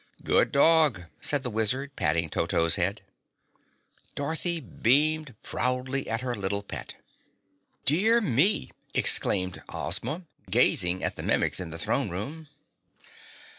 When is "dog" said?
0.51-1.03